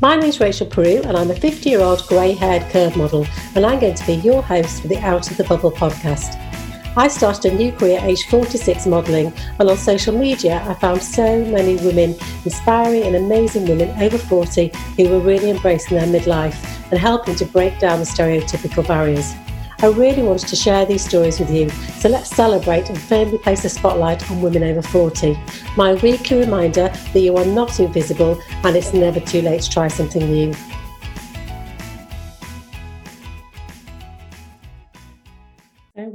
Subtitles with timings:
[0.00, 3.26] My name is Rachel Peru, and I'm a 50 year old grey haired curve model,
[3.54, 6.40] and I'm going to be your host for the Out of the Bubble podcast.
[6.96, 11.44] I started a new career age 46 modelling, and on social media, I found so
[11.44, 16.56] many women, inspiring and amazing women over 40, who were really embracing their midlife
[16.90, 19.32] and helping to break down the stereotypical barriers.
[19.84, 23.66] I really wanted to share these stories with you, so let's celebrate and firmly place
[23.66, 25.38] a spotlight on women over 40.
[25.76, 29.88] My weekly reminder that you are not invisible and it's never too late to try
[29.88, 30.54] something new.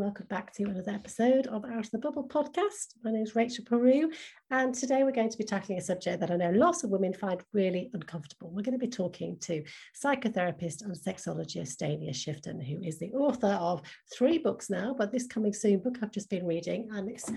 [0.10, 2.96] Welcome back to another episode of Out of the Bubble podcast.
[3.04, 4.10] My name is Rachel Peru,
[4.50, 7.14] and today we're going to be tackling a subject that I know lots of women
[7.14, 8.50] find really uncomfortable.
[8.50, 9.64] We're going to be talking to
[10.04, 15.28] psychotherapist and sexologist Dania Schiftan, who is the author of three books now, but this
[15.28, 17.32] coming soon book I've just been reading, and it's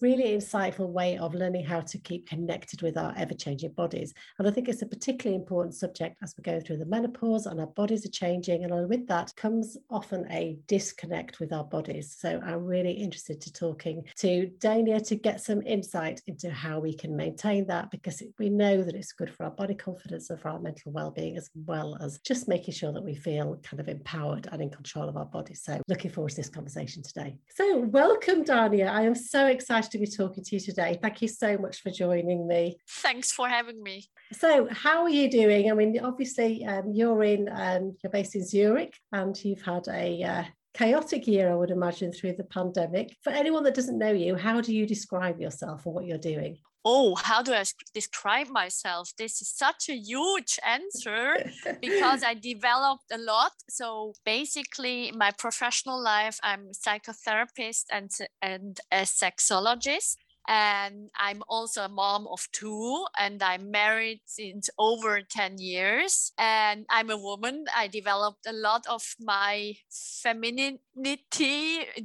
[0.00, 4.12] really insightful way of learning how to keep connected with our ever-changing bodies.
[4.38, 7.60] And I think it's a particularly important subject as we go through the menopause and
[7.60, 8.64] our bodies are changing.
[8.64, 12.16] And with that comes often a disconnect with our bodies.
[12.18, 16.94] So I'm really interested to talking to Dania to get some insight into how we
[16.94, 20.50] can maintain that because we know that it's good for our body confidence and for
[20.50, 24.48] our mental well-being as well as just making sure that we feel kind of empowered
[24.52, 25.62] and in control of our bodies.
[25.64, 27.36] So looking forward to this conversation today.
[27.54, 28.90] So welcome, Dania.
[28.90, 30.98] I am so excited to be talking to you today.
[31.00, 32.78] Thank you so much for joining me.
[32.88, 34.08] Thanks for having me.
[34.32, 35.70] So, how are you doing?
[35.70, 40.22] I mean, obviously, um, you're in, um, you're based in Zurich, and you've had a
[40.22, 43.16] uh, chaotic year, I would imagine, through the pandemic.
[43.22, 46.58] For anyone that doesn't know you, how do you describe yourself and what you're doing?
[46.88, 49.12] Oh, how do I describe myself?
[49.18, 53.50] This is such a huge answer because I developed a lot.
[53.68, 58.08] So basically, in my professional life, I'm a psychotherapist and,
[58.40, 60.14] and a sexologist
[60.48, 66.32] and I'm also a mom of two, and I'm married since over 10 years.
[66.38, 67.64] And I'm a woman.
[67.74, 69.74] I developed a lot of my
[70.22, 70.78] femininity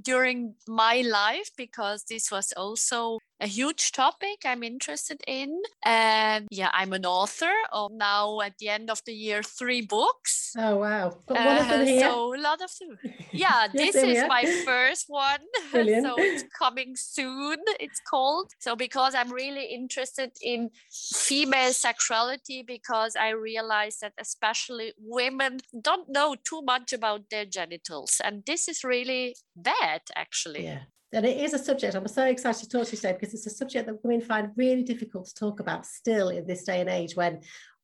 [0.02, 5.62] during my life because this was also a huge topic I'm interested in.
[5.84, 10.54] And yeah, I'm an author of now at the end of the year, three books.
[10.58, 11.18] Oh, wow.
[11.28, 12.98] Uh, so a lot of them.
[13.34, 15.40] Yeah, yes, this is my first one.
[15.72, 16.06] Brilliant.
[16.06, 18.52] so it's coming soon, it's called.
[18.60, 26.10] So because I'm really interested in female sexuality, because I realize that especially women don't
[26.10, 28.20] know too much about their genitals.
[28.22, 30.66] And this is really bad, actually.
[30.66, 33.34] Yeah and it is a subject I'm so excited to talk to you today because
[33.34, 36.82] it's a subject that women find really difficult to talk about still in this day
[36.82, 37.42] and age when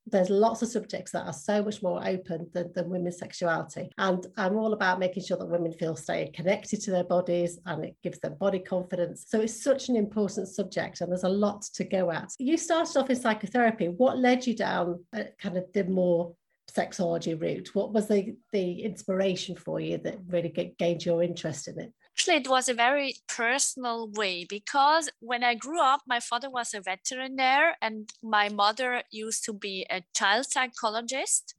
[0.09, 3.89] there's lots of subjects that are so much more open than, than women's sexuality.
[3.97, 7.83] And I'm all about making sure that women feel stay connected to their bodies and
[7.83, 9.25] it gives them body confidence.
[9.27, 12.31] So it's such an important subject and there's a lot to go at.
[12.39, 13.89] You started off in psychotherapy.
[13.89, 16.33] What led you down kind of the more
[16.71, 17.69] sexology route?
[17.73, 21.93] What was the, the inspiration for you that really gained your interest in it?
[22.17, 26.73] Actually, it was a very personal way because when I grew up, my father was
[26.73, 31.53] a veterinarian and my mother used to be a child psychologist.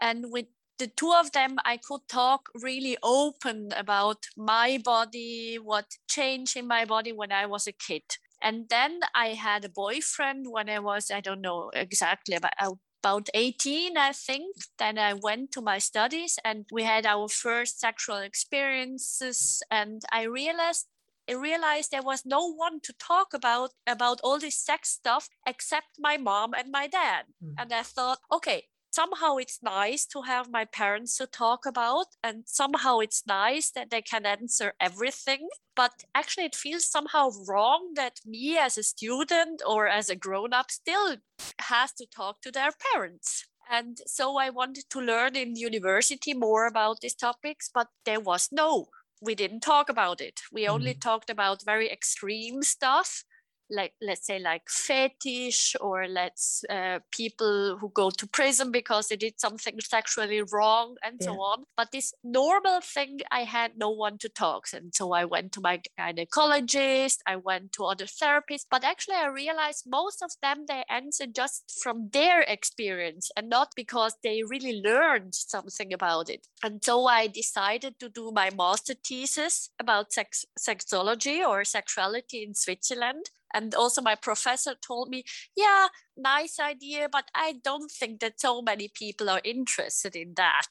[0.00, 0.46] And with
[0.78, 6.66] the two of them, I could talk really open about my body, what changed in
[6.68, 8.04] my body when I was a kid.
[8.42, 13.28] And then I had a boyfriend when I was, I don't know exactly, about about
[13.34, 14.56] 18, I think.
[14.78, 19.62] Then I went to my studies and we had our first sexual experiences.
[19.70, 20.86] And I realized
[21.28, 25.98] I realized there was no one to talk about about all this sex stuff except
[25.98, 27.24] my mom and my dad.
[27.42, 27.54] Mm.
[27.58, 28.64] And I thought, okay,
[28.94, 33.90] somehow it's nice to have my parents to talk about and somehow it's nice that
[33.90, 35.48] they can answer everything.
[35.74, 40.52] But actually it feels somehow wrong that me as a student or as a grown
[40.52, 41.16] up still
[41.60, 43.46] has to talk to their parents.
[43.70, 48.48] And so i wanted to learn in university more about these topics but there was
[48.52, 48.86] no.
[49.22, 50.40] We didn't talk about it.
[50.52, 51.08] We only mm-hmm.
[51.08, 53.24] talked about very extreme stuff
[53.70, 59.16] like let's say like fetish or let's uh, people who go to prison because they
[59.16, 61.26] did something sexually wrong and yeah.
[61.26, 61.64] so on.
[61.76, 65.60] But this normal thing i had no one to talk and so i went to
[65.60, 68.66] my gynecologist i went to other therapists.
[68.70, 73.72] But actually i realized most of them they answer just from their experience and not
[73.76, 76.46] because they really learned something about it.
[76.62, 82.54] And so i decided to do my master thesis about sex sexology or sexuality in
[82.54, 85.24] switzerland and also my professor told me
[85.56, 90.66] yeah nice idea but i don't think that so many people are interested in that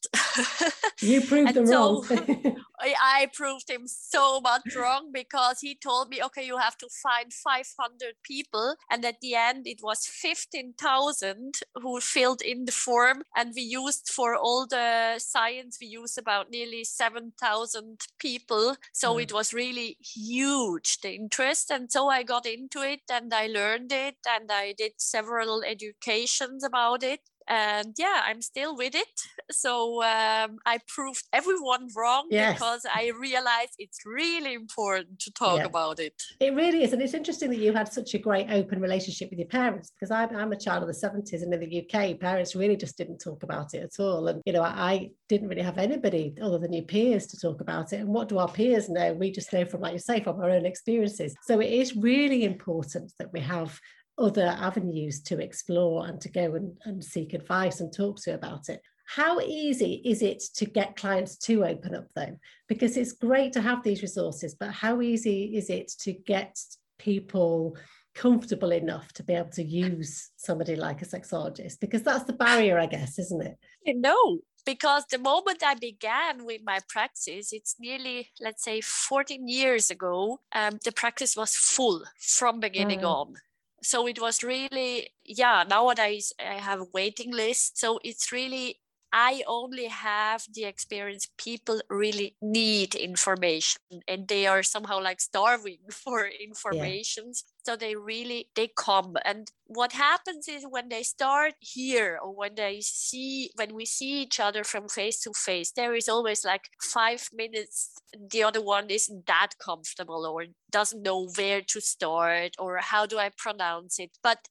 [1.00, 2.57] you proved them so wrong
[3.01, 7.31] I proved him so much wrong because he told me, okay, you have to find
[7.31, 8.75] 500 people.
[8.90, 13.24] And at the end, it was 15,000 who filled in the form.
[13.36, 18.75] And we used for all the science, we used about nearly 7,000 people.
[18.92, 19.24] So mm.
[19.24, 21.72] it was really huge, the interest.
[21.72, 26.64] And so I got into it and I learned it and I did several educations
[26.64, 29.22] about it and yeah i'm still with it.
[29.52, 32.54] So um, i proved everyone wrong yes.
[32.54, 35.66] because i realized it's really important to talk yeah.
[35.66, 36.22] about it.
[36.40, 39.40] It really is and it's interesting that you had such a great open relationship with
[39.40, 42.56] your parents because i'm, I'm a child of the 70s and in the uk parents
[42.56, 45.78] really just didn't talk about it at all and you know I didn't really have
[45.78, 49.14] anybody other than your peers to talk about it and what do our peers know?
[49.14, 51.36] We just know from like you say from our own experiences.
[51.44, 53.80] So it is really important that we have
[54.18, 58.69] other avenues to explore and to go and, and seek advice and talk to about
[58.69, 58.81] it.
[59.06, 62.38] How easy is it to get clients to open up though?
[62.68, 66.57] Because it's great to have these resources, but how easy is it to get
[67.00, 67.75] people
[68.15, 71.80] comfortable enough to be able to use somebody like a sexologist?
[71.80, 73.57] Because that's the barrier, I guess, isn't it?
[73.86, 79.92] No, because the moment I began with my practice, it's nearly, let's say, 14 years
[79.92, 83.36] ago, um, the practice was full from beginning on
[83.84, 87.78] so it was really yeah nowadays i have a waiting list.
[87.80, 88.80] So it's really
[89.15, 95.81] I only have the experience people really need information and they are somehow like starving
[95.92, 97.25] for information.
[97.27, 97.33] Yeah.
[97.63, 99.15] So they really they come.
[99.24, 104.24] And what happens is when they start here or when they see when we see
[104.24, 107.92] each other from face to face, there is always like five minutes.
[108.31, 113.19] The other one isn't that comfortable or doesn't know where to start or how do
[113.19, 114.18] I pronounce it.
[114.24, 114.48] But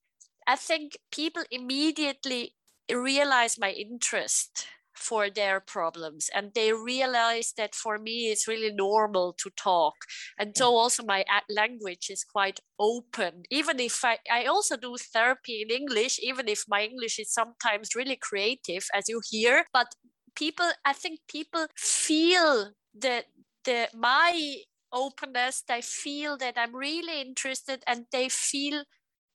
[0.46, 2.54] I think people immediately
[2.90, 9.34] realize my interest for their problems and they realize that for me it's really normal
[9.38, 9.94] to talk.
[10.38, 10.74] And so mm.
[10.74, 13.42] also my language is quite open.
[13.50, 17.94] Even if I, I also do therapy in english even if my english is sometimes
[17.94, 19.88] really creative as you hear but
[20.34, 23.26] people i think people feel that
[23.64, 24.56] the my
[24.92, 28.84] openness they feel that i'm really interested and they feel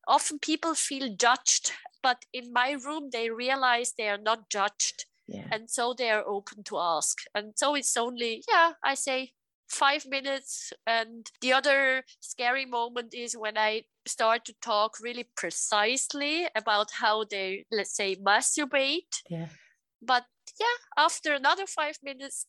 [0.07, 1.71] often people feel judged
[2.01, 5.05] but in my room they realize they are not judged.
[5.29, 5.47] Yeah.
[5.51, 7.17] and so they are open to ask.
[7.35, 9.31] And so it's only yeah i say
[9.67, 10.71] five minutes.
[10.85, 17.25] And the other scary moment is when i start to talk really precisely about how
[17.25, 19.21] they let's say masturbate.
[19.29, 19.49] Yeah.
[20.01, 20.25] But
[20.59, 22.45] yeah after another five minutes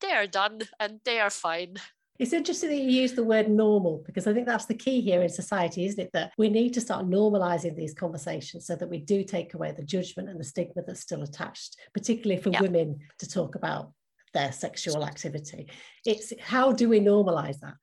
[0.00, 1.74] they are done and they are fine
[2.20, 5.22] it's interesting that you use the word normal because I think that's the key here
[5.22, 6.10] in society, isn't it?
[6.12, 9.82] That we need to start normalizing these conversations so that we do take away the
[9.82, 13.92] judgment and the stigma that's still attached, particularly for women to talk about
[14.34, 15.68] their sexual activity.
[16.04, 17.74] It's how do we normalize that?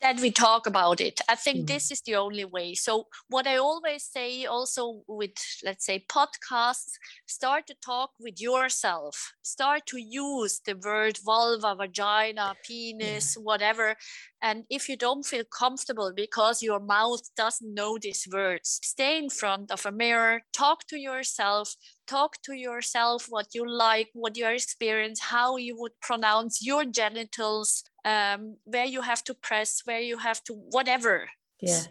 [0.00, 1.20] That we talk about it.
[1.28, 1.66] I think mm.
[1.66, 2.74] this is the only way.
[2.74, 5.32] So, what I always say also with,
[5.64, 6.92] let's say, podcasts,
[7.26, 9.32] start to talk with yourself.
[9.42, 13.42] Start to use the word vulva, vagina, penis, yeah.
[13.42, 13.96] whatever.
[14.42, 19.28] And if you don't feel comfortable because your mouth doesn't know these words, stay in
[19.28, 21.74] front of a mirror, talk to yourself,
[22.06, 27.84] talk to yourself what you like, what your experience, how you would pronounce your genitals,
[28.04, 31.28] um, where you have to press, where you have to whatever.
[31.60, 31.82] Yeah.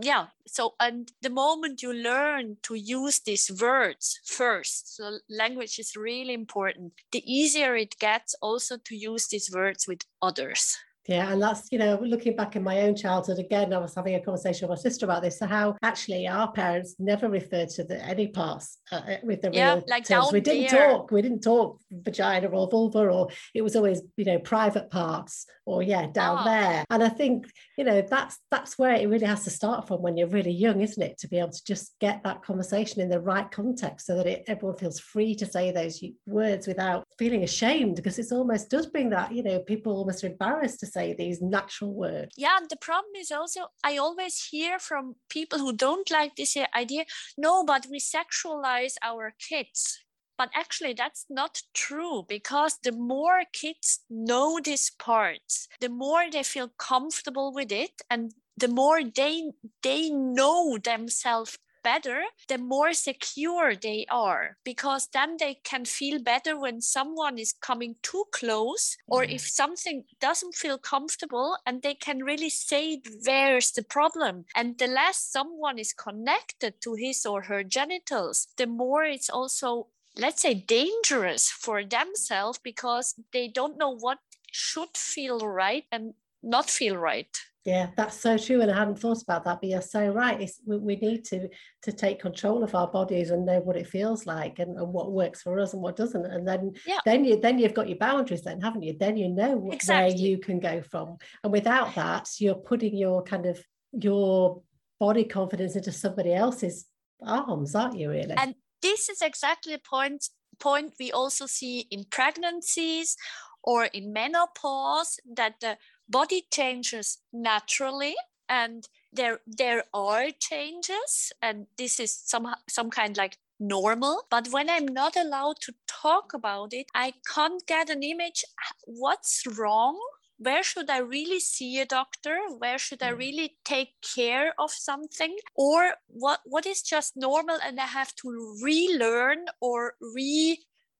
[0.00, 0.26] Yeah.
[0.46, 6.34] So, and the moment you learn to use these words first, so language is really
[6.34, 10.76] important, the easier it gets also to use these words with others.
[11.08, 14.16] Yeah, and that's, you know, looking back in my own childhood, again, I was having
[14.16, 15.38] a conversation with my sister about this.
[15.38, 19.50] So, how actually our parents never referred to the, any parts uh, uh with the
[19.52, 20.32] yeah, real like terms.
[20.32, 20.88] We didn't there.
[20.88, 25.46] talk, we didn't talk vagina or vulva, or it was always, you know, private parts
[25.64, 26.44] or, yeah, down oh.
[26.44, 26.84] there.
[26.90, 27.46] And I think,
[27.78, 30.80] you know, that's that's where it really has to start from when you're really young,
[30.80, 31.18] isn't it?
[31.18, 34.44] To be able to just get that conversation in the right context so that it,
[34.48, 39.10] everyone feels free to say those words without feeling ashamed, because it almost does bring
[39.10, 42.34] that, you know, people almost are embarrassed to say these natural words.
[42.36, 47.04] Yeah, the problem is also I always hear from people who don't like this idea.
[47.38, 50.02] No, but we sexualize our kids.
[50.38, 56.42] But actually, that's not true because the more kids know these parts, the more they
[56.42, 63.76] feel comfortable with it, and the more they they know themselves better, the more secure
[63.76, 69.22] they are because then they can feel better when someone is coming too close or
[69.22, 69.36] mm-hmm.
[69.36, 74.46] if something doesn't feel comfortable and they can really say where's the problem.
[74.56, 79.86] And the less someone is connected to his or her genitals, the more it's also
[80.18, 84.18] let's say dangerous for themselves because they don't know what
[84.50, 87.36] should feel right and not feel right
[87.66, 90.60] yeah that's so true and i hadn't thought about that but you're so right it's,
[90.64, 91.48] we, we need to
[91.82, 95.12] to take control of our bodies and know what it feels like and, and what
[95.12, 96.98] works for us and what doesn't and then yeah.
[97.04, 100.14] then you then you've got your boundaries then haven't you then you know exactly.
[100.14, 103.60] where you can go from and without that you're putting your kind of
[103.92, 104.62] your
[105.00, 106.86] body confidence into somebody else's
[107.26, 110.28] arms aren't you really and this is exactly the point
[110.60, 113.16] point we also see in pregnancies
[113.62, 115.76] or in menopause that the
[116.08, 118.14] body changes naturally
[118.48, 124.68] and there there are changes and this is some some kind like normal but when
[124.68, 128.44] i'm not allowed to talk about it i can't get an image
[128.84, 129.98] what's wrong
[130.38, 132.38] where should I really see a doctor?
[132.58, 133.18] Where should I mm.
[133.18, 135.36] really take care of something?
[135.54, 140.58] Or what, what is just normal and I have to relearn or re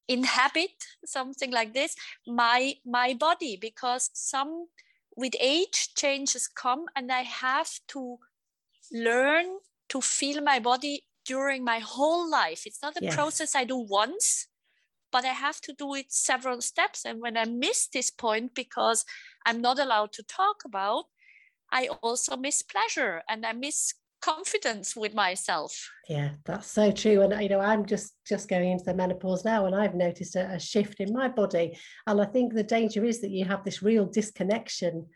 [0.09, 1.97] inhabit something like this
[2.29, 4.69] my my body because some
[5.17, 8.19] with age changes come and i have to
[8.93, 9.47] learn
[9.89, 13.15] to feel my body during my whole life it's not a yes.
[13.15, 14.47] process i do once
[15.13, 17.07] but I have to do it several steps.
[17.07, 19.05] And when I miss this point because
[19.47, 21.05] I'm not allowed to talk about,
[21.73, 27.43] I also miss pleasure and I miss confidence with myself yeah that's so true and
[27.43, 30.59] you know i'm just just going into the menopause now and i've noticed a, a,
[30.59, 34.07] shift in my body and i think the danger is that you have this real
[34.07, 35.07] disconnection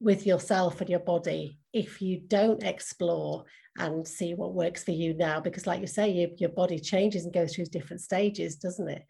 [0.00, 3.44] with yourself and your body if you don't explore
[3.78, 7.24] and see what works for you now because like you say your, your body changes
[7.24, 9.02] and goes through different stages doesn't it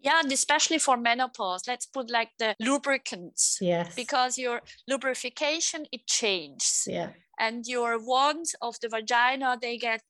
[0.00, 3.58] yeah, and especially for menopause, let's put like the lubricants.
[3.60, 3.94] Yes.
[3.94, 6.84] Because your lubrification, it changes.
[6.86, 7.10] Yeah.
[7.38, 10.02] And your wands of the vagina, they get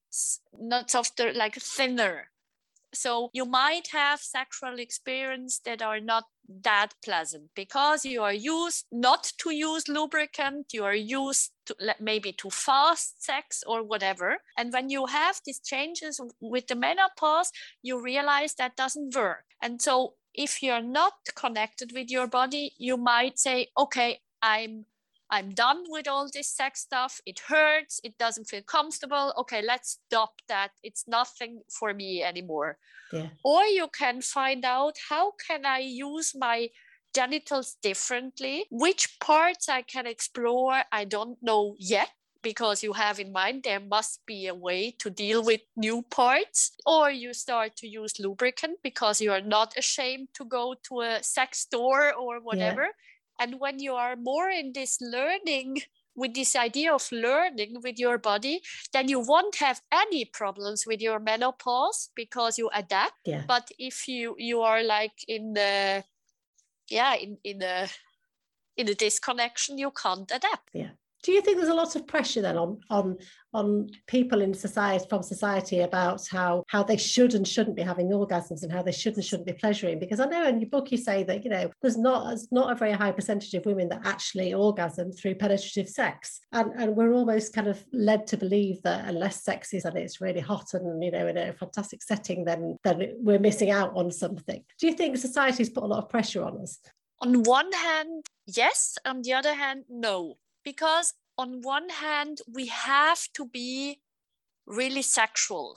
[0.58, 2.30] not softer, like thinner.
[2.94, 8.86] So you might have sexual experience that are not that pleasant because you are used
[8.90, 14.72] not to use lubricant you are used to maybe to fast sex or whatever and
[14.72, 20.14] when you have these changes with the menopause you realize that doesn't work and so
[20.34, 24.86] if you're not connected with your body you might say okay i'm
[25.30, 27.20] I'm done with all this sex stuff.
[27.26, 28.00] It hurts.
[28.02, 29.34] It doesn't feel comfortable.
[29.38, 30.70] Okay, let's stop that.
[30.82, 32.78] It's nothing for me anymore.
[33.12, 33.28] Yeah.
[33.44, 36.68] Or you can find out how can I use my
[37.14, 38.66] genitals differently?
[38.70, 43.80] Which parts I can explore, I don't know yet because you have in mind there
[43.80, 48.78] must be a way to deal with new parts or you start to use lubricant
[48.82, 53.07] because you are not ashamed to go to a sex store or whatever yeah
[53.38, 55.82] and when you are more in this learning,
[56.18, 58.60] with this idea of learning with your body,
[58.92, 63.14] then you won't have any problems with your menopause because you adapt.
[63.24, 63.44] Yeah.
[63.46, 66.04] But if you you are like in the
[66.90, 67.90] yeah, in, in the
[68.76, 70.70] in the disconnection, you can't adapt.
[70.72, 73.18] Yeah do you think there's a lot of pressure then on on
[73.52, 78.08] on people in society from society about how how they should and shouldn't be having
[78.08, 79.98] orgasms and how they should and shouldn't be pleasuring?
[79.98, 82.72] Because i know in your book you say that you know there's not there's not
[82.72, 86.40] a very high percentage of women that actually orgasm through penetrative sex.
[86.52, 90.22] And and we're almost kind of led to believe that unless sex is and it's
[90.22, 94.10] really hot and you know in a fantastic setting then then we're missing out on
[94.10, 94.64] something.
[94.80, 96.78] Do you think society's put a lot of pressure on us?
[97.20, 98.96] On one hand yes.
[99.04, 100.38] On the other hand no
[100.70, 104.00] because on one hand we have to be
[104.66, 105.68] really sexual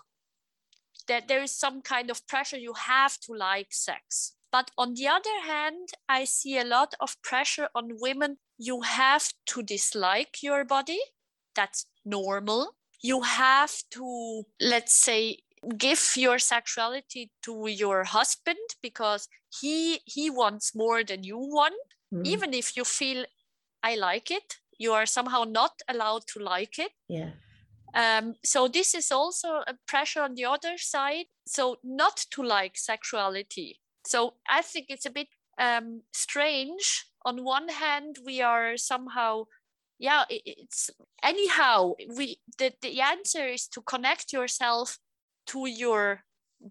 [1.08, 4.34] that there is some kind of pressure you have to like sex.
[4.52, 8.38] But on the other hand i see a lot of pressure on women.
[8.58, 11.00] You have to dislike your body.
[11.56, 12.76] That's normal.
[13.02, 14.44] You have to
[14.74, 15.38] let's say
[15.78, 19.28] give your sexuality to your husband because
[19.60, 21.76] he he wants more than you want
[22.14, 22.26] mm.
[22.26, 23.26] even if you feel
[23.84, 26.92] i like it you are somehow not allowed to like it.
[27.08, 27.32] Yeah.
[27.94, 31.26] Um, so this is also a pressure on the other side.
[31.46, 33.80] So not to like sexuality.
[34.06, 35.28] So i think it's a bit
[35.60, 37.06] um, strange.
[37.24, 39.46] On one hand we are somehow
[40.00, 40.90] yeah it's
[41.22, 44.98] anyhow we the, the answer is to connect yourself
[45.46, 46.24] to your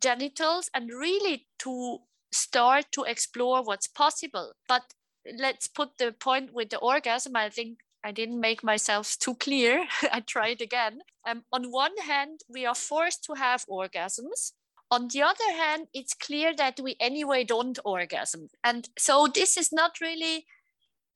[0.02, 1.98] genitals and really to
[2.32, 4.52] start to explore what's possible.
[4.68, 4.94] But
[5.38, 7.36] let's put the point with the orgasm.
[7.36, 9.86] I think I didn't make myself too clear.
[10.12, 11.00] I tried again.
[11.28, 14.52] Um, on one hand, we are forced to have orgasms.
[14.90, 18.48] On the other hand, it's clear that we anyway don't orgasm.
[18.64, 20.46] And so this is not really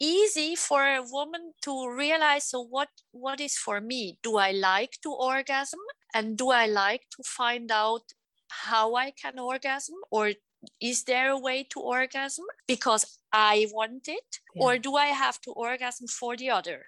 [0.01, 4.99] easy for a woman to realize so what what is for me do i like
[5.03, 5.79] to orgasm
[6.13, 8.03] and do i like to find out
[8.49, 10.33] how i can orgasm or
[10.81, 14.65] is there a way to orgasm because i want it yeah.
[14.65, 16.85] or do i have to orgasm for the other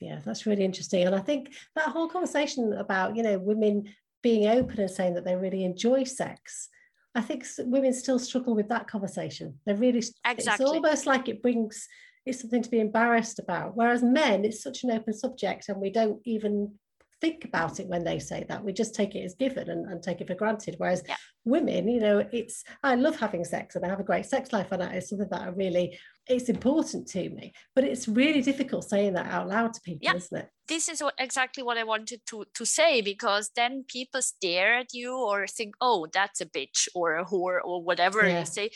[0.00, 3.84] yeah that's really interesting and i think that whole conversation about you know women
[4.22, 6.68] being open and saying that they really enjoy sex
[7.14, 10.44] i think women still struggle with that conversation They're really exactly.
[10.46, 11.88] it's almost like it brings
[12.28, 13.74] it's something to be embarrassed about.
[13.74, 16.74] Whereas men, it's such an open subject and we don't even
[17.20, 18.62] think about it when they say that.
[18.62, 20.74] We just take it as given and, and take it for granted.
[20.78, 21.16] Whereas yeah.
[21.48, 24.72] Women, you know, it's I love having sex and I have a great sex life
[24.72, 27.52] and that is something that I really it's important to me.
[27.74, 30.14] But it's really difficult saying that out loud to people, yeah.
[30.14, 30.48] isn't it?
[30.66, 34.92] This is what, exactly what I wanted to to say because then people stare at
[34.92, 38.40] you or think, oh, that's a bitch or a whore or whatever yeah.
[38.40, 38.70] you say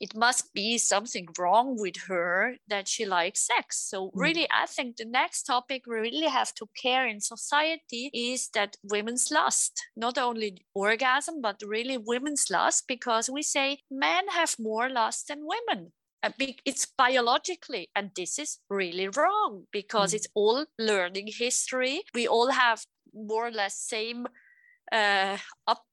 [0.00, 3.78] it must be something wrong with her that she likes sex.
[3.78, 4.10] So, mm.
[4.14, 8.76] really, I think the next topic we really have to care in society is that
[8.82, 14.88] women's lust, not only orgasm, but really women's lust, because we say men have more
[14.88, 15.92] lust than women.
[16.64, 20.16] It's biologically, and this is really wrong because mm.
[20.16, 22.02] it's all learning history.
[22.14, 24.26] We all have more or less same
[24.92, 25.84] uh, up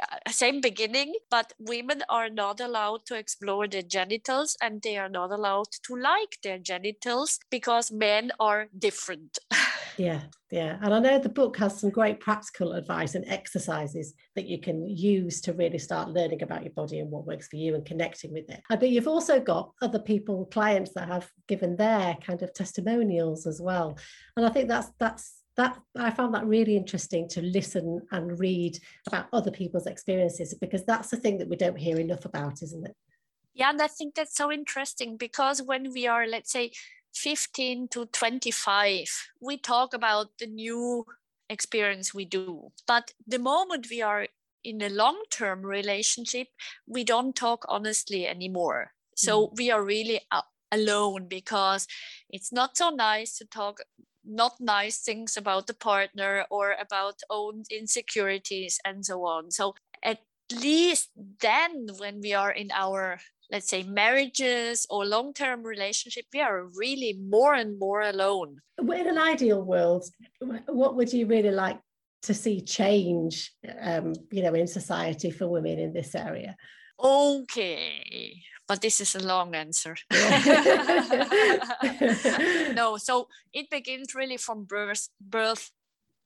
[0.00, 5.08] Uh, same beginning, but women are not allowed to explore their genitals and they are
[5.08, 9.38] not allowed to like their genitals because men are different.
[9.96, 10.78] yeah, yeah.
[10.82, 14.86] And I know the book has some great practical advice and exercises that you can
[14.86, 18.32] use to really start learning about your body and what works for you and connecting
[18.32, 18.60] with it.
[18.68, 23.60] But you've also got other people, clients that have given their kind of testimonials as
[23.60, 23.98] well.
[24.36, 28.78] And I think that's that's that I found that really interesting to listen and read
[29.06, 32.86] about other people's experiences because that's the thing that we don't hear enough about, isn't
[32.86, 32.96] it?
[33.54, 36.72] Yeah, and I think that's so interesting because when we are, let's say,
[37.14, 39.06] 15 to 25,
[39.40, 41.06] we talk about the new
[41.48, 42.72] experience we do.
[42.86, 44.26] But the moment we are
[44.64, 46.48] in a long term relationship,
[46.86, 48.92] we don't talk honestly anymore.
[49.14, 49.56] So mm.
[49.56, 50.20] we are really
[50.72, 51.86] alone because
[52.28, 53.78] it's not so nice to talk
[54.26, 59.50] not nice things about the partner or about own insecurities and so on.
[59.50, 60.20] So at
[60.52, 63.18] least then when we are in our
[63.50, 68.56] let's say marriages or long-term relationship we are really more and more alone.
[68.78, 70.04] In an ideal world
[70.66, 71.78] what would you really like
[72.22, 76.56] to see change um, you know in society for women in this area?
[76.98, 79.96] Okay but this is a long answer.
[82.74, 85.70] no, so it begins really from birth birth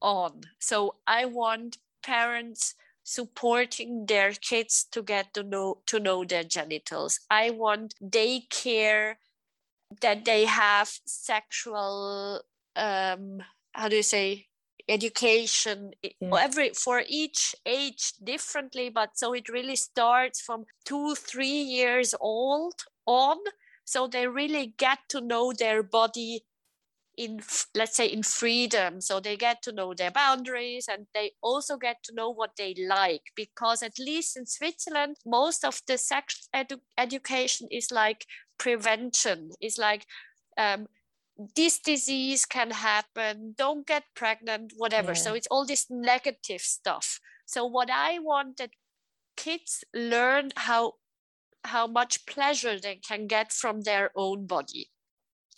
[0.01, 0.43] on.
[0.59, 7.21] So I want parents supporting their kids to get to know to know their genitals.
[7.31, 9.15] I want daycare
[10.01, 12.43] that they have sexual
[12.77, 14.47] um how do you say
[14.89, 16.31] education yeah.
[16.41, 22.75] every for each age differently but so it really starts from two three years old
[23.07, 23.37] on
[23.85, 26.45] so they really get to know their body
[27.19, 27.41] in
[27.75, 31.97] let's say in freedom so they get to know their boundaries and they also get
[32.05, 36.81] to know what they like because at least in switzerland most of the sex edu-
[36.97, 38.25] education is like
[38.57, 40.07] prevention is like
[40.57, 40.87] um,
[41.55, 45.13] this disease can happen don't get pregnant whatever.
[45.13, 45.23] Yeah.
[45.23, 47.21] so it's all this negative stuff.
[47.47, 48.71] So what i want that
[49.37, 50.95] kids learn how
[51.65, 54.91] how much pleasure they can get from their own body.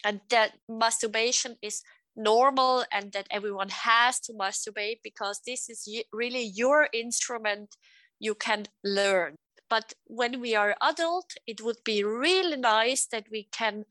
[0.05, 1.83] And that masturbation is
[2.17, 7.77] normal and that everyone has to masturbate because this is really your instrument
[8.19, 9.37] you can learn.
[9.69, 13.85] But when we are adult it would be really nice that we can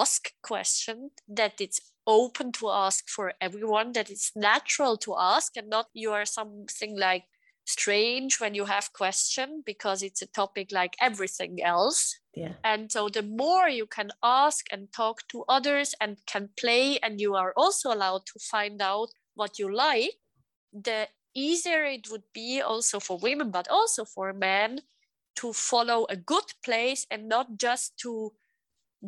[0.00, 5.68] ask question that it's open to ask for everyone that it's natural to ask and
[5.68, 7.24] not you are something like
[7.64, 12.18] strange when you have question because it's a topic like everything else.
[12.34, 12.52] Yeah.
[12.62, 17.20] And so the more you can ask and talk to others and can play and
[17.20, 20.12] you are also allowed to find out what you like
[20.72, 24.80] the easier it would be also for women but also for men
[25.36, 28.32] to follow a good place and not just to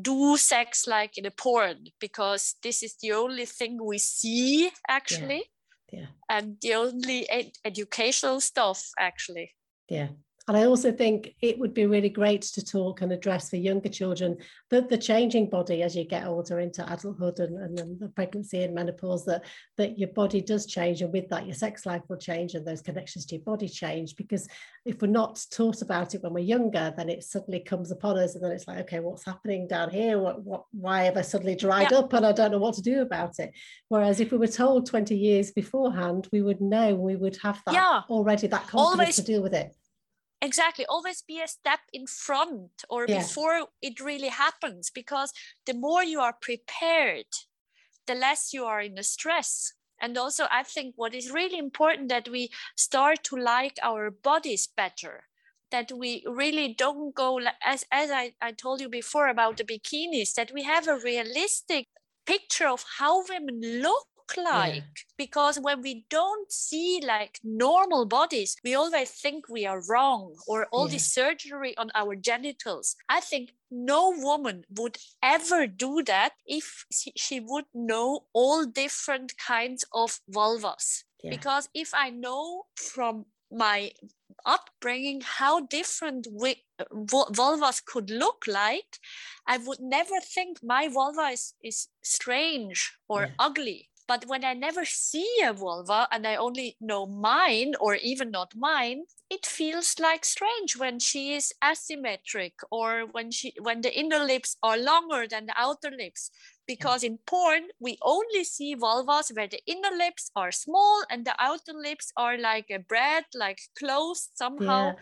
[0.00, 5.44] do sex like in a porn because this is the only thing we see actually.
[5.92, 6.06] Yeah, yeah.
[6.28, 9.54] and the only ed- educational stuff actually.
[9.88, 10.08] Yeah
[10.48, 13.90] And I also think it would be really great to talk and address for younger
[13.90, 14.38] children
[14.70, 18.62] that the changing body as you get older into adulthood and, and then the pregnancy
[18.62, 19.44] and menopause, that,
[19.76, 21.02] that your body does change.
[21.02, 24.16] And with that, your sex life will change and those connections to your body change.
[24.16, 24.48] Because
[24.86, 28.34] if we're not taught about it when we're younger, then it suddenly comes upon us.
[28.34, 30.18] And then it's like, okay, what's happening down here?
[30.18, 31.98] What, what, why have I suddenly dried yeah.
[31.98, 33.52] up and I don't know what to do about it?
[33.88, 37.74] Whereas if we were told 20 years beforehand, we would know, we would have that
[37.74, 38.00] yeah.
[38.08, 39.16] already, that confidence Always.
[39.16, 39.74] to deal with it
[40.40, 43.18] exactly always be a step in front or yeah.
[43.18, 45.32] before it really happens because
[45.66, 47.26] the more you are prepared
[48.06, 52.08] the less you are in the stress and also i think what is really important
[52.08, 55.24] that we start to like our bodies better
[55.70, 60.34] that we really don't go as as I, I told you before about the bikinis
[60.34, 61.88] that we have a realistic
[62.26, 64.82] picture of how women look like yeah.
[65.16, 70.66] because when we don't see like normal bodies we always think we are wrong or
[70.72, 70.94] all yeah.
[70.94, 77.40] this surgery on our genitals i think no woman would ever do that if she
[77.40, 81.30] would know all different kinds of vulvas yeah.
[81.30, 83.90] because if i know from my
[84.44, 86.56] upbringing how different we,
[86.92, 88.98] vulvas could look like
[89.46, 93.30] i would never think my vulva is, is strange or yeah.
[93.38, 98.30] ugly but when I never see a vulva and I only know mine or even
[98.30, 103.96] not mine, it feels like strange when she is asymmetric or when she when the
[103.96, 106.30] inner lips are longer than the outer lips.
[106.66, 111.34] Because in porn, we only see vulvas where the inner lips are small and the
[111.38, 114.86] outer lips are like a bread, like closed somehow.
[114.86, 114.92] Yeah.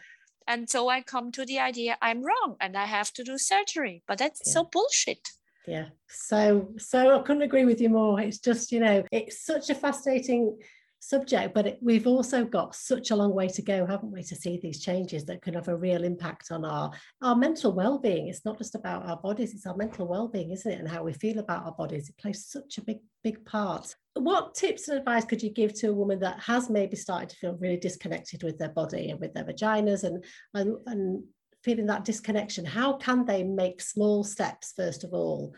[0.48, 4.02] And so I come to the idea I'm wrong and I have to do surgery.
[4.06, 4.52] But that's yeah.
[4.52, 5.28] so bullshit
[5.66, 5.86] yeah.
[6.08, 8.20] So so i couldn't agree with you more.
[8.20, 10.56] It's just you know it's such a fascinating
[10.98, 14.34] subject but it, we've also got such a long way to go haven't we to
[14.34, 16.90] see these changes that can have a real impact on our
[17.22, 18.28] our mental well-being.
[18.28, 21.12] It's not just about our bodies it's our mental well-being isn't it and how we
[21.12, 22.08] feel about our bodies.
[22.08, 23.94] It plays such a big big part.
[24.14, 27.36] What tips and advice could you give to a woman that has maybe started to
[27.36, 30.24] feel really disconnected with their body and with their vaginas and
[30.54, 31.24] and, and
[31.66, 35.52] feeling that disconnection how can they make small steps first of all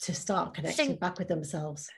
[0.00, 1.90] to start connecting think, back with themselves?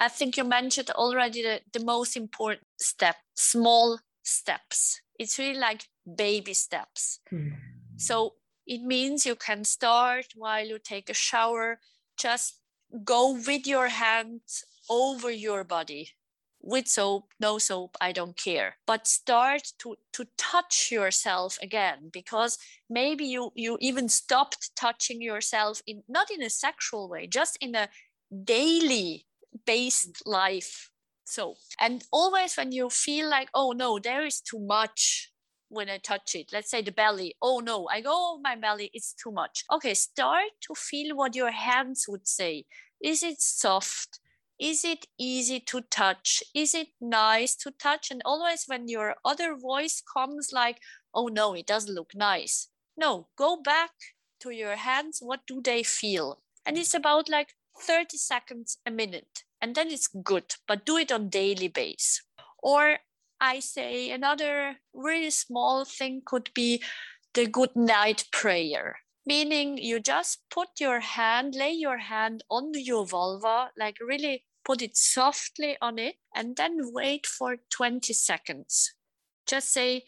[0.00, 5.00] I think you mentioned already the, the most important step small steps.
[5.18, 5.82] It's really like
[6.16, 7.20] baby steps.
[7.30, 7.50] Hmm.
[7.96, 8.34] so
[8.66, 11.78] it means you can start while you take a shower
[12.18, 12.60] just
[13.04, 16.10] go with your hands over your body
[16.60, 18.76] with soap, no soap, I don't care.
[18.86, 22.58] But start to to touch yourself again because
[22.90, 27.74] maybe you you even stopped touching yourself in not in a sexual way, just in
[27.74, 27.88] a
[28.44, 29.26] daily
[29.66, 30.90] based life.
[31.24, 35.30] So, and always when you feel like, oh no, there is too much
[35.68, 39.12] when I touch it, let's say the belly, oh no, I go my belly, it's
[39.12, 39.64] too much.
[39.70, 42.64] Okay, start to feel what your hands would say.
[43.02, 44.20] Is it soft?
[44.58, 46.42] Is it easy to touch?
[46.54, 48.10] Is it nice to touch?
[48.10, 50.80] And always when your other voice comes like
[51.14, 52.68] oh no it doesn't look nice.
[52.96, 53.90] No go back
[54.40, 55.18] to your hands.
[55.20, 56.40] What do they feel?
[56.66, 61.12] And it's about like 30 seconds a minute and then it's good but do it
[61.12, 62.22] on daily base
[62.62, 62.98] or
[63.40, 66.82] i say another really small thing could be
[67.34, 73.06] the good night prayer meaning you just put your hand lay your hand on your
[73.06, 78.92] vulva like really put it softly on it, and then wait for 20 seconds.
[79.46, 80.04] Just say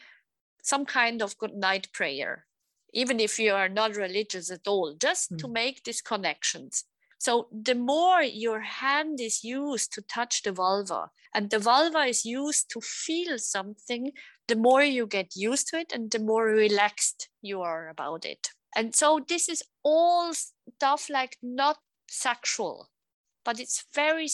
[0.62, 2.44] some kind of good night prayer,
[2.92, 5.38] even if you are not religious at all, just mm.
[5.38, 6.84] to make these connections.
[7.18, 12.24] So the more your hand is used to touch the vulva and the vulva is
[12.26, 14.12] used to feel something,
[14.46, 18.48] the more you get used to it and the more relaxed you are about it.
[18.76, 22.89] And so this is all stuff like not sexual
[23.44, 24.28] but it's very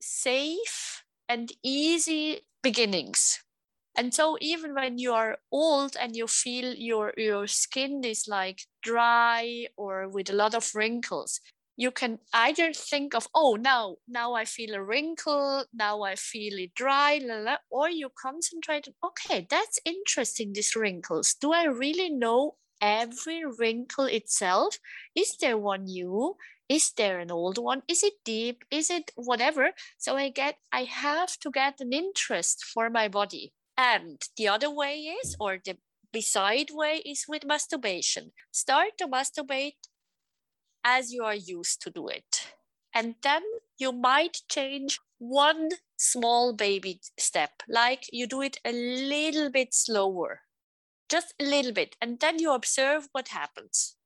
[0.00, 3.42] safe and easy beginnings.
[3.96, 8.60] And so even when you are old and you feel your your skin is like
[8.82, 11.40] dry or with a lot of wrinkles,
[11.76, 16.58] you can either think of oh now now I feel a wrinkle, now I feel
[16.58, 17.20] it dry,
[17.70, 21.34] or you concentrate okay that's interesting these wrinkles.
[21.34, 24.78] Do I really know every wrinkle itself?
[25.14, 26.36] Is there one new?
[26.68, 30.82] Is there an old one is it deep is it whatever so i get i
[30.84, 35.76] have to get an interest for my body and the other way is or the
[36.12, 39.88] beside way is with masturbation start to masturbate
[40.84, 42.52] as you are used to do it
[42.94, 43.42] and then
[43.78, 50.40] you might change one small baby step like you do it a little bit slower
[51.08, 51.96] just a little bit.
[52.00, 53.96] And then you observe what happens.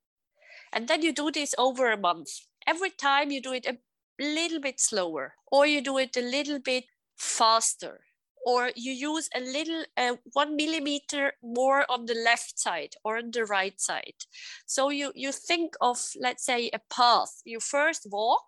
[0.73, 2.29] And then you do this over a month.
[2.67, 3.79] Every time you do it a
[4.21, 6.85] little bit slower, or you do it a little bit
[7.17, 8.01] faster,
[8.45, 13.31] or you use a little uh, one millimeter more on the left side or on
[13.31, 14.25] the right side.
[14.67, 17.43] So you, you think of, let's say, a path.
[17.45, 18.47] You first walk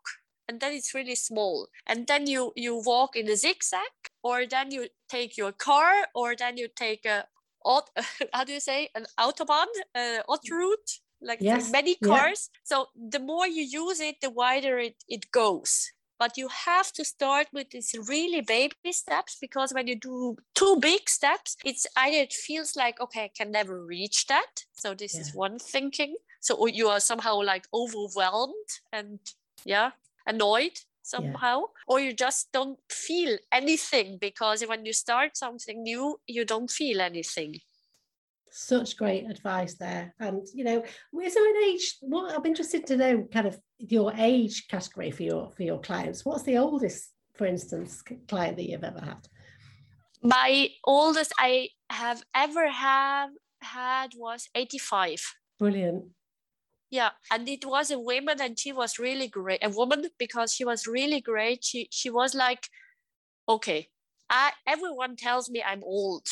[0.49, 1.69] and then it's really small.
[1.87, 3.81] And then you, you walk in a zigzag,
[4.23, 7.25] or then you take your car, or then you take a,
[8.33, 11.71] how do you say, an autobahn, uh, route like yes.
[11.71, 12.51] many cars.
[12.53, 12.59] Yeah.
[12.65, 15.93] So the more you use it, the wider it, it goes.
[16.19, 20.77] But you have to start with these really baby steps because when you do two
[20.81, 24.65] big steps, it's either it feels like, okay, I can never reach that.
[24.73, 25.23] So this yeah.
[25.23, 26.15] is one thinking.
[26.41, 29.19] So you are somehow like overwhelmed and
[29.65, 29.93] yeah,
[30.27, 31.67] annoyed somehow yeah.
[31.89, 37.01] or you just don't feel anything because when you start something new you don't feel
[37.01, 37.57] anything
[38.53, 40.15] such great advice there.
[40.21, 40.83] And you know
[41.23, 45.23] is there an age what i'm interested to know kind of your age category for
[45.23, 46.25] your for your clients.
[46.25, 49.27] What's the oldest for instance client that you've ever had?
[50.23, 56.05] My oldest i have ever have had was 85 brilliant.
[56.91, 60.65] Yeah and it was a woman and she was really great a woman because she
[60.65, 61.65] was really great.
[61.65, 62.69] She she was like
[63.49, 63.89] okay
[64.31, 66.27] I, everyone tells me i'm old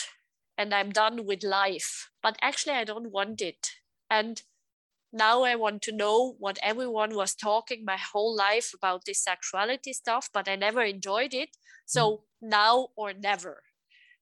[0.60, 2.10] and I'm done with life.
[2.22, 3.70] But actually, I don't want it.
[4.10, 4.42] And
[5.10, 9.94] now I want to know what everyone was talking my whole life about this sexuality
[9.94, 11.56] stuff, but I never enjoyed it.
[11.86, 12.20] So mm.
[12.42, 13.62] now or never.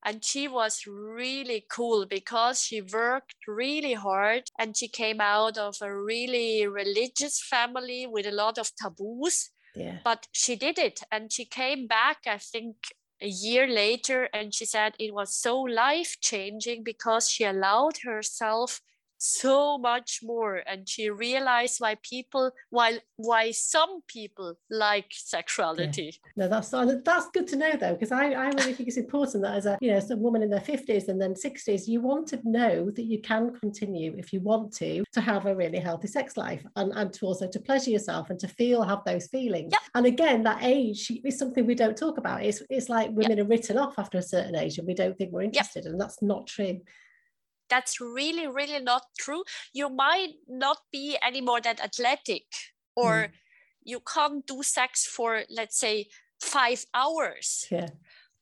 [0.05, 5.79] And she was really cool because she worked really hard and she came out of
[5.83, 9.51] a really religious family with a lot of taboos.
[9.75, 9.99] Yeah.
[10.05, 12.77] But she did it and she came back, I think,
[13.21, 18.81] a year later and she said it was so life changing because she allowed herself
[19.19, 26.45] so much more and she realized why people why why some people like sexuality yeah.
[26.45, 26.71] no that's
[27.05, 29.77] that's good to know though because I, I really think it's important that as a
[29.81, 33.05] you know some woman in their 50s and then 60s you want to know that
[33.05, 36.93] you can continue if you want to to have a really healthy sex life and,
[36.93, 39.81] and to also to pleasure yourself and to feel have those feelings yep.
[39.95, 43.47] and again that age is something we don't talk about it's, it's like women yep.
[43.47, 45.93] are written off after a certain age and we don't think we're interested yep.
[45.93, 46.81] and that's not true
[47.69, 49.45] that's really really not true.
[49.73, 52.45] You might not be any more that athletic
[52.97, 53.31] or mm.
[53.85, 56.07] you can't do sex for let's say
[56.41, 57.67] five hours.
[57.71, 57.89] Yeah.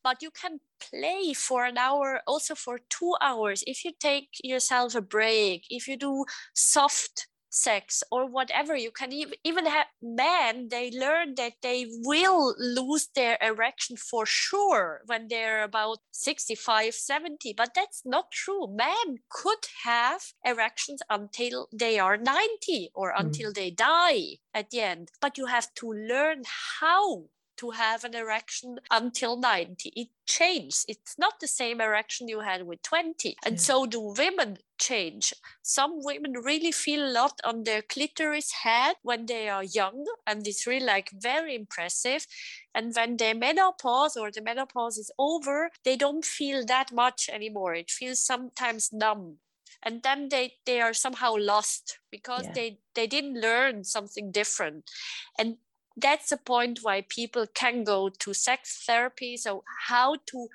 [0.02, 3.64] But you can play for an hour also for two hours.
[3.66, 9.10] If you take yourself a break if you do soft sex or whatever you can
[9.12, 15.64] even have men they learn that they will lose their erection for sure when they're
[15.64, 22.90] about 65 70 but that's not true men could have erections until they are 90
[22.94, 23.20] or mm.
[23.20, 26.42] until they die at the end but you have to learn
[26.80, 27.24] how
[27.56, 29.92] to have an erection until 90.
[29.96, 30.84] It changes.
[30.88, 33.36] It's not the same erection you had with 20.
[33.44, 33.60] And yeah.
[33.60, 35.32] so do women change.
[35.62, 40.46] Some women really feel a lot on their clitoris head when they are young, and
[40.46, 42.26] it's really like very impressive.
[42.74, 47.74] And when their menopause or the menopause is over, they don't feel that much anymore.
[47.74, 49.38] It feels sometimes numb
[49.82, 52.52] and then they they are somehow lost because yeah.
[52.54, 54.90] they they didn't learn something different
[55.38, 55.56] and
[55.96, 59.36] that's the point why people can go to sex therapy.
[59.36, 60.48] So, how to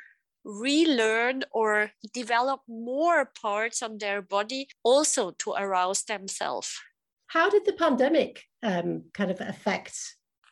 [0.43, 6.79] relearn or develop more parts on their body also to arouse themselves.
[7.27, 9.97] How did the pandemic um, kind of affect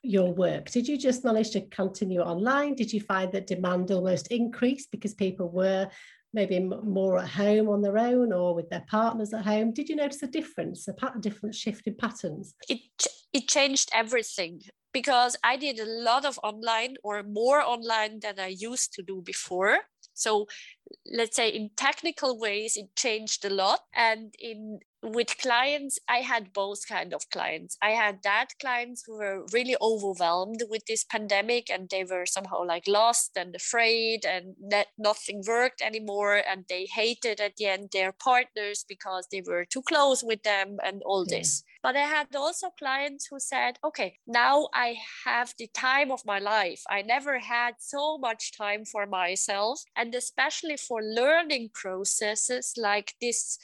[0.01, 0.69] your work?
[0.71, 2.75] Did you just manage to continue online?
[2.75, 5.89] Did you find that demand almost increased because people were
[6.33, 9.73] maybe more at home on their own or with their partners at home?
[9.73, 12.53] Did you notice a difference, a, a different shift in patterns?
[12.69, 12.79] It
[13.33, 14.61] it changed everything
[14.93, 19.21] because I did a lot of online or more online than I used to do
[19.21, 19.79] before.
[20.13, 20.47] So
[21.05, 23.81] let's say in technical ways, it changed a lot.
[23.93, 27.77] And in with clients, I had both kind of clients.
[27.81, 32.65] I had that clients who were really overwhelmed with this pandemic and they were somehow
[32.65, 36.41] like lost and afraid and that nothing worked anymore.
[36.45, 40.77] And they hated at the end their partners because they were too close with them
[40.83, 41.39] and all yeah.
[41.39, 41.63] this.
[41.81, 46.39] But I had also clients who said, okay, now I have the time of my
[46.39, 46.83] life.
[46.89, 49.81] I never had so much time for myself.
[49.95, 53.57] And especially for learning processes like this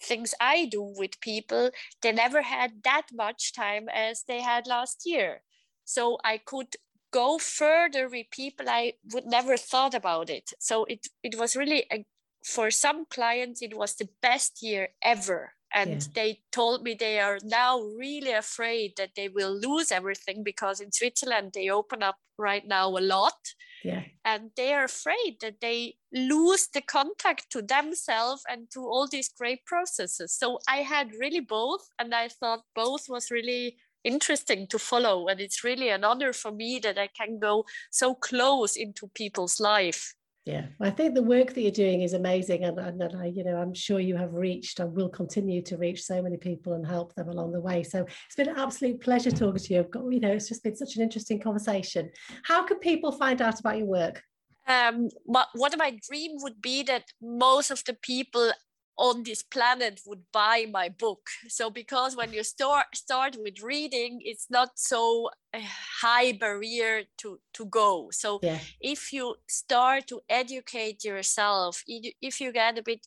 [0.00, 1.70] things I do with people,
[2.02, 5.42] they never had that much time as they had last year.
[5.84, 6.76] So I could
[7.10, 10.52] go further with people I would never thought about it.
[10.60, 12.04] So it, it was really a
[12.44, 15.52] for some clients, it was the best year ever.
[15.74, 16.08] And yeah.
[16.14, 20.92] they told me they are now really afraid that they will lose everything because in
[20.92, 23.36] Switzerland they open up right now a lot.
[23.84, 24.04] Yeah.
[24.24, 29.28] And they are afraid that they lose the contact to themselves and to all these
[29.28, 30.32] great processes.
[30.32, 31.88] So I had really both.
[31.98, 35.28] And I thought both was really interesting to follow.
[35.28, 39.60] And it's really an honor for me that I can go so close into people's
[39.60, 40.14] life.
[40.44, 43.44] Yeah, I think the work that you're doing is amazing, and, and, and I, you
[43.44, 46.86] know, I'm sure you have reached and will continue to reach so many people and
[46.86, 47.82] help them along the way.
[47.82, 49.80] So it's been an absolute pleasure talking to you.
[49.80, 52.10] I've got, you know, it's just been such an interesting conversation.
[52.44, 54.22] How can people find out about your work?
[54.66, 58.50] Um, what, what my dream would be that most of the people
[58.98, 61.28] on this planet would buy my book.
[61.48, 65.62] So because when you start start with reading, it's not so eh,
[66.02, 68.10] high barrier to to go.
[68.10, 68.58] So yeah.
[68.80, 73.06] if you start to educate yourself, if you get a bit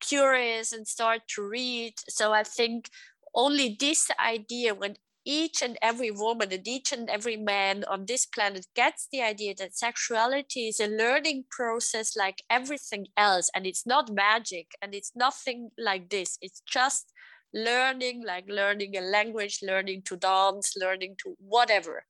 [0.00, 2.88] curious and start to read, so I think
[3.34, 4.96] only this idea when
[5.28, 9.54] each and every woman and each and every man on this planet gets the idea
[9.54, 15.12] that sexuality is a learning process like everything else and it's not magic and it's
[15.14, 16.38] nothing like this.
[16.40, 17.12] It's just
[17.52, 22.04] learning like learning a language learning to dance learning to whatever.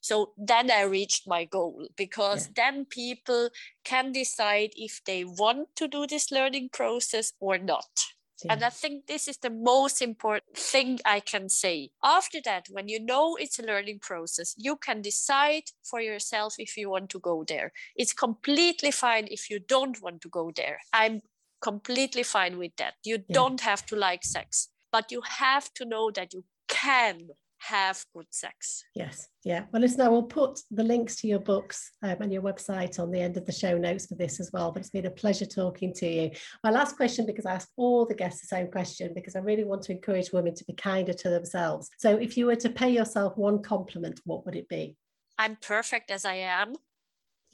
[0.00, 2.52] So then i reached my goal because yeah.
[2.56, 3.50] then people
[3.84, 8.52] can decide if they want to do this learning process or not yeah.
[8.52, 11.90] And I think this is the most important thing I can say.
[12.02, 16.76] After that, when you know it's a learning process, you can decide for yourself if
[16.76, 17.72] you want to go there.
[17.96, 20.78] It's completely fine if you don't want to go there.
[20.92, 21.20] I'm
[21.62, 22.94] completely fine with that.
[23.04, 23.34] You yeah.
[23.34, 27.28] don't have to like sex, but you have to know that you can
[27.68, 28.84] have good sex.
[28.94, 29.64] Yes, yeah.
[29.72, 33.10] Well, listen, I will put the links to your books um, and your website on
[33.10, 34.70] the end of the show notes for this as well.
[34.70, 36.30] But it's been a pleasure talking to you.
[36.62, 39.64] My last question, because I asked all the guests the same question, because I really
[39.64, 41.90] want to encourage women to be kinder to themselves.
[41.98, 44.96] So, if you were to pay yourself one compliment, what would it be?
[45.38, 46.74] I'm perfect as I am.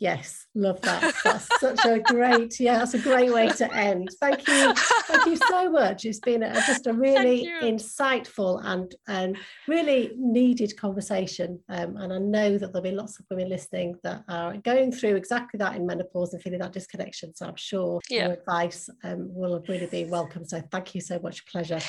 [0.01, 1.15] Yes, love that.
[1.23, 4.09] That's such a great, yeah, that's a great way to end.
[4.19, 6.07] Thank you, thank you so much.
[6.07, 9.37] It's been a, just a really insightful and and
[9.69, 11.61] really needed conversation.
[11.69, 15.17] Um, and I know that there'll be lots of women listening that are going through
[15.17, 17.35] exactly that in menopause and feeling that disconnection.
[17.35, 18.25] So I'm sure yeah.
[18.25, 20.47] your advice um, will really be welcome.
[20.47, 21.45] So thank you so much.
[21.45, 21.81] Pleasure.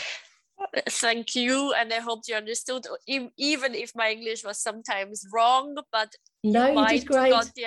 [0.90, 2.86] Thank you, and I hope you understood.
[3.08, 7.32] Even if my English was sometimes wrong, but no, you, you did great.
[7.32, 7.66] Got the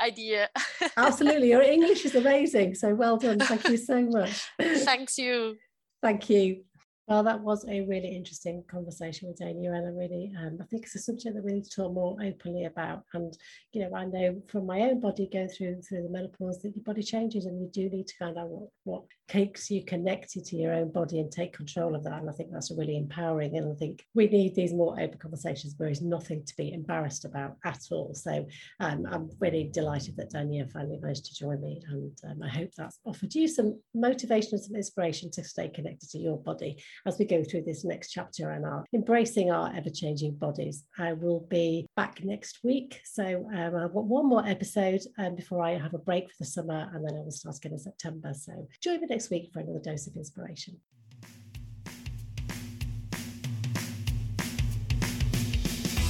[0.00, 0.48] idea.
[0.96, 2.74] Absolutely, your English is amazing.
[2.74, 3.38] So well done.
[3.38, 4.50] Thank you so much.
[4.60, 5.56] Thanks you.
[6.02, 6.64] Thank you.
[7.12, 10.84] Well, that was a really interesting conversation with Dania, and I really, um, I think
[10.84, 13.02] it's a subject that we need to talk more openly about.
[13.12, 13.36] And
[13.74, 16.82] you know, I know from my own body going through through the menopause that your
[16.84, 20.56] body changes, and you do need to find out what what keeps you connected to
[20.56, 22.18] your own body and take control of that.
[22.18, 23.58] And I think that's really empowering.
[23.58, 27.26] And I think we need these more open conversations where there's nothing to be embarrassed
[27.26, 28.14] about at all.
[28.14, 28.46] So
[28.80, 32.70] um, I'm really delighted that Dania finally managed to join me, and um, I hope
[32.74, 37.18] that's offered you some motivation and some inspiration to stay connected to your body as
[37.18, 40.84] we go through this next chapter and are embracing our ever changing bodies.
[40.98, 43.00] I will be back next week.
[43.04, 46.44] So um, I've got one more episode um, before I have a break for the
[46.44, 48.32] summer and then I will start again in September.
[48.34, 50.78] So join me next week for another dose of inspiration.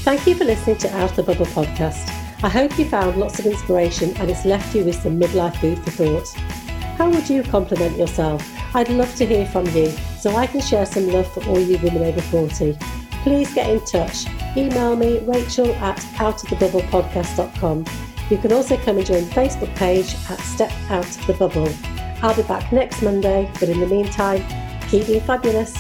[0.05, 2.09] Thank you for listening to Out of the Bubble podcast.
[2.43, 5.79] I hope you found lots of inspiration and it's left you with some midlife food
[5.79, 6.62] for thought.
[7.03, 8.49] How would you compliment yourself?
[8.77, 9.89] I'd love to hear from you
[10.21, 12.79] so I can share some love for all you women over 40.
[13.25, 14.29] Please get in touch.
[14.57, 17.85] Email me, rachel at outofthebubblepodcast.com.
[18.31, 21.75] You can also come and join the Facebook page at Step Out of the Bubble.
[22.23, 24.45] I'll be back next Monday, but in the meantime,
[24.89, 25.77] keep being fabulous.